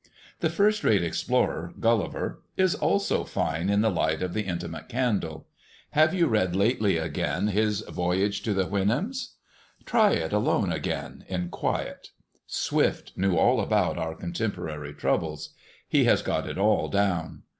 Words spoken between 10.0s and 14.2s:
it alone again in quiet. Swift knew all about our